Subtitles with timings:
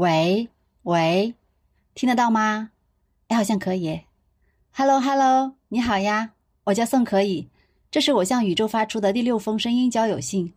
[0.00, 0.48] 喂
[0.84, 1.34] 喂，
[1.94, 2.70] 听得到吗？
[3.28, 4.00] 哎，好像可以。
[4.72, 6.32] Hello Hello，你好呀，
[6.64, 7.50] 我叫宋可以，
[7.90, 10.54] 这是我向宇宙发出的第六封声音交友信。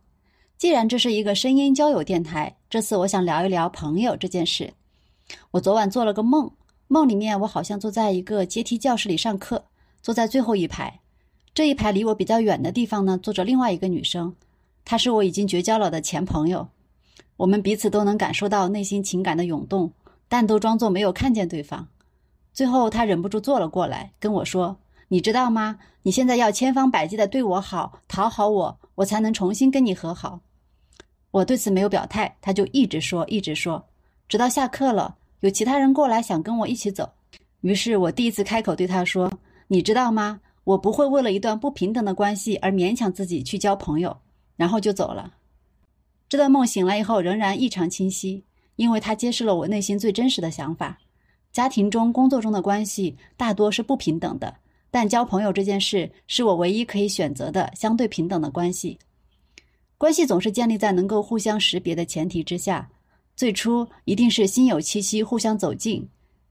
[0.56, 4.72] 既然这是一个声音交友电台，这次我想聊一聊朋友这件事。
[5.50, 6.50] 我昨晚做了个梦，
[6.88, 9.62] 梦里面我好像坐在一个阶梯教室里上课，
[10.00, 11.00] 坐在最后一排。
[11.52, 14.34] 这一排离我比较远的地方呢，坐着另外一个女生，
[14.86, 16.66] 她是我已经绝交了的前朋友。
[17.36, 19.92] 我们彼此都能感受到内心情感的涌动，
[20.28, 21.88] 但都装作没有看见对方。
[22.52, 24.76] 最后，他忍不住坐了过来，跟我说
[25.08, 25.78] ：“你知道吗？
[26.02, 30.40] 你现在要千方百计的对我好，讨好我，我才能重新跟你和好。”
[31.32, 33.84] 我对此没有表态，他就一直说，一直说，
[34.28, 37.10] 直到下课了，有其他人过来想跟我一起走。
[37.62, 39.32] 于是我第一次开口对他说
[39.66, 40.40] ：“你知道吗？
[40.62, 44.16] 我不会为了一段不平等的关系而勉强自己去交朋友。”
[44.56, 45.32] 然后就走了。
[46.34, 48.42] 这段梦醒来以后仍然异常清晰，
[48.74, 50.98] 因为它揭示了我内心最真实的想法。
[51.52, 54.56] 家庭中、工作中的关系大多是不平等的，
[54.90, 58.98] 但交朋友这件事是我唯一可以选择的相对平等的关系。
[59.96, 62.90] 关系总是建立在能够互相识别的前提之下，
[63.36, 66.08] 最初一定是心有戚戚，互相走近，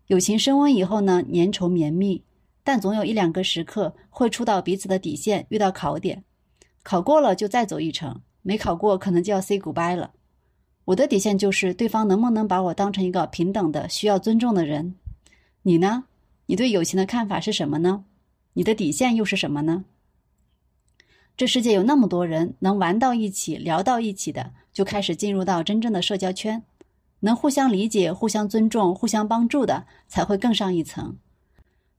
[0.08, 2.24] 友情升温以后呢，粘稠绵密。
[2.64, 6.24] 但总有一两个时刻会触到彼此的底线，遇到考点，
[6.84, 8.22] 考过了就再走一程。
[8.44, 10.12] 没考过，可能就要 say goodbye 了。
[10.86, 14.96] 我的底线就是对方能不能把我当成一个平等的、需要尊重的人。
[15.64, 16.04] 你呢？
[16.46, 18.04] 你对友情的看法是什么呢？
[18.54, 19.86] 你的底线又是什么呢？
[21.36, 26.62] 这世界有那么多人，能玩到一起、聊到一起的，就开始进入到真正的社交圈。
[27.22, 31.18] 能互相理解、互相尊重、互相帮助的，才会更上一层。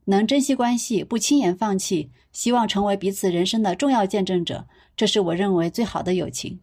[0.06, 4.66] 能珍惜关系，不轻言放弃，希望成为彼此人生的重要见证者。
[4.96, 6.60] 这是我认为最好的友情。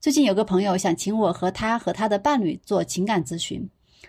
[0.00, 3.68] 最近有个朋友想请我和他和他的伴侣做情感咨询，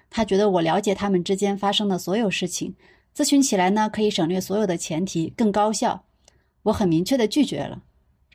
[0.10, 2.76] 他觉得我了解他们之间发生的所有事情，
[3.16, 6.06] 咨询起来呢可以省略所有的前提，更高效。
[6.64, 7.82] 我很明确的拒绝了。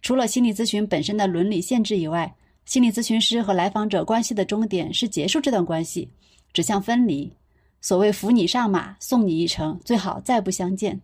[0.03, 6.11] 除了心理咨询本身的伦理限制以外，心理咨询师和来访者关系的终点是结束这段关系，
[6.53, 7.33] 指向分离。
[7.81, 11.01] 所谓扶你上马，送你一程，最好再不相见。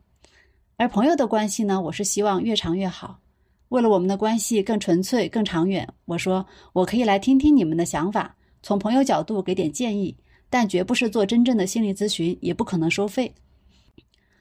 [0.76, 3.18] 而朋友的关系呢，我是希望越长越好。
[3.70, 10.14] 为了我们的关系更纯粹、更长远，我说我可以来听听你们的想法，从朋友角度给点建议，
[10.50, 13.34] 但绝不是做真正的心理咨询，也不可能收费。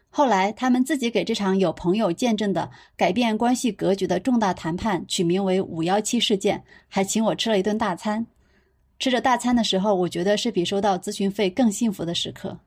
[0.09, 8.25] 后来他们自己给这场有朋友见证的改变关系格局的重大谈判取名为“五幺七事件”，还请我吃了一顿大餐。
[8.97, 12.57] 吃着大餐的时候，我觉得是比收到咨询费更幸福的时刻。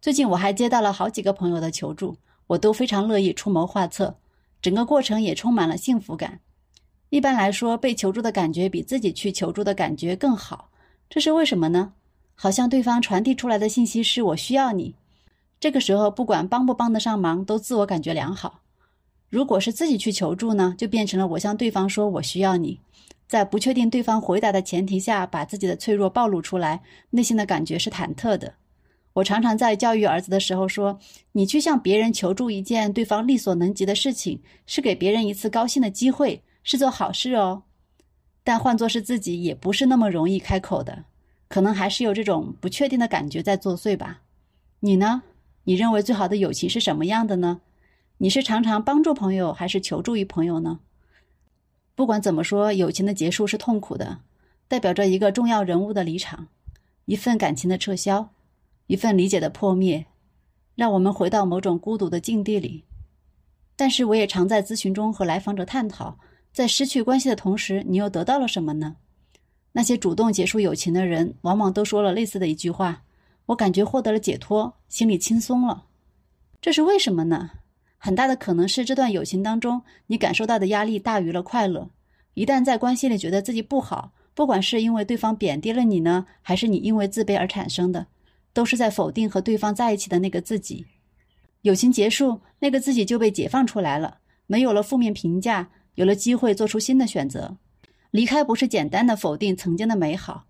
[0.00, 2.16] 最近我还接到了好几个朋友的求助，
[2.46, 4.16] 我都非常乐意出谋划策。
[4.60, 6.40] 整个过程也充满了幸福感。
[7.10, 10.68] 一般来说，被求助的感觉比自己去求助的感觉更好。
[11.08, 11.92] 这是为什么呢？
[12.34, 14.94] 好像对方传递出来的信息是我需要你。
[15.58, 18.60] 这个时候，不管帮不帮得上忙，都自我感觉良好。
[19.30, 22.80] 如果是自己去求助呢，就变成了我向对方说我需要你，
[23.26, 26.80] 在不确定对方回答的前提下，把自己的脆弱暴露出来，
[27.10, 28.54] 内心的感觉是忐忑的。
[29.14, 30.98] 我常常在教育儿子的时候说
[31.32, 37.64] ：“你去向别人求助一件对方力所能及的事情，是给别人一次高兴的机会，是做好事哦。
[38.44, 41.04] 但换作是自己，也不是那么容易开口的，
[41.48, 44.20] 可能还是有这种不确定的感觉在作祟吧。
[44.80, 45.22] 你呢？
[45.64, 47.60] 你认为最好的友情是什么样的呢？
[48.18, 50.80] 你是常常帮助朋友，还是求助于朋友呢？
[51.94, 54.20] 不管怎么说，友情的结束是痛苦的，
[54.68, 56.48] 代表着一个重要人物的离场，
[57.06, 58.30] 一份感情的撤销。”
[58.88, 60.06] 一份理解的破灭，
[60.74, 62.84] 让我们回到某种孤独的境地里。
[63.76, 66.18] 但是，我也常在咨询中和来访者探讨，
[66.54, 68.96] 在失去关系的同时，你又得到了什么呢？
[69.72, 73.02] 那些主动结束友情的人，往往都说了类似的一句话
[73.44, 75.84] ：“我感觉获得了解脱，心里轻松了。”
[76.62, 77.50] 这是为什么呢？
[77.98, 81.90] 很大的可能是这段友情当中，你感受到的压力大于了快乐。
[82.34, 88.06] 一旦在关系里觉得自己不好，不管是因为对方贬低了你呢，还是你因为自卑而产生的。
[88.54, 90.84] 都是在否定和对方在一起的那个自己，
[91.62, 97.56] 友情结束，那个自己就被解放出来了，没有了负面评价，有了机会做出新的选择。
[98.10, 100.46] 离开不是简单的否定曾经的美好，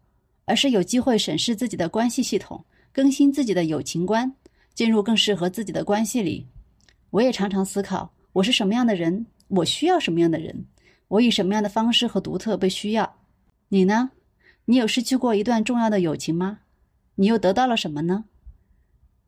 [0.46, 4.32] 而是有机会审视自己的关系系统，更新自己的友情观，
[4.74, 6.46] 进入更适合自己的关系里。
[7.10, 10.66] 我也常常思考，我是什么样的人，我需要什么样的人，
[11.08, 13.16] 我以什么样的方式和独特被需要。
[13.68, 14.10] 你呢？
[14.66, 16.60] 你有失去过一段重要的友情吗？
[17.14, 18.24] 你又得到了什么呢？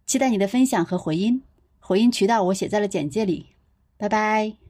[0.07, 1.43] 期待你的分享和回音，
[1.79, 3.47] 回音渠道我写在了简介里。
[3.97, 4.70] 拜拜。